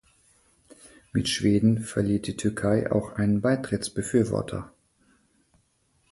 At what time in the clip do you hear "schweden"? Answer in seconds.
1.29-1.77